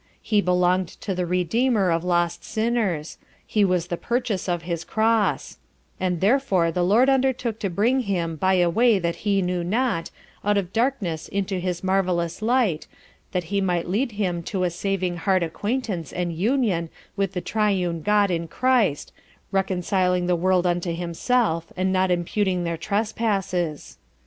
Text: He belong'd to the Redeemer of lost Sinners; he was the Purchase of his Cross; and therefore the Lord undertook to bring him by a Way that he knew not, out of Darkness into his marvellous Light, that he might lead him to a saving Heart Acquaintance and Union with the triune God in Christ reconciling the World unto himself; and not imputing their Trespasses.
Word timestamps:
He 0.23 0.41
belong'd 0.41 0.87
to 1.01 1.13
the 1.13 1.27
Redeemer 1.27 1.91
of 1.91 2.03
lost 2.03 2.43
Sinners; 2.43 3.19
he 3.45 3.63
was 3.63 3.85
the 3.85 3.97
Purchase 3.97 4.49
of 4.49 4.63
his 4.63 4.83
Cross; 4.83 5.59
and 5.99 6.21
therefore 6.21 6.71
the 6.71 6.81
Lord 6.83 7.07
undertook 7.07 7.59
to 7.59 7.69
bring 7.69 7.99
him 7.99 8.35
by 8.35 8.55
a 8.55 8.67
Way 8.67 8.97
that 8.97 9.17
he 9.17 9.43
knew 9.43 9.63
not, 9.63 10.09
out 10.43 10.57
of 10.57 10.73
Darkness 10.73 11.27
into 11.27 11.59
his 11.59 11.83
marvellous 11.83 12.41
Light, 12.41 12.87
that 13.31 13.43
he 13.53 13.61
might 13.61 13.87
lead 13.87 14.13
him 14.13 14.41
to 14.41 14.63
a 14.63 14.71
saving 14.71 15.17
Heart 15.17 15.43
Acquaintance 15.43 16.11
and 16.11 16.33
Union 16.33 16.89
with 17.15 17.33
the 17.33 17.39
triune 17.39 18.01
God 18.01 18.31
in 18.31 18.47
Christ 18.47 19.11
reconciling 19.51 20.25
the 20.25 20.35
World 20.35 20.65
unto 20.65 20.95
himself; 20.95 21.71
and 21.77 21.93
not 21.93 22.09
imputing 22.09 22.63
their 22.63 22.75
Trespasses. 22.75 23.99